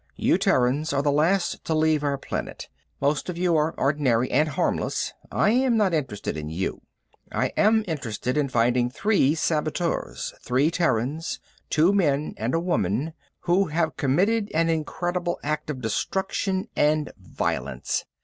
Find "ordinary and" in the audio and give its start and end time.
3.77-4.49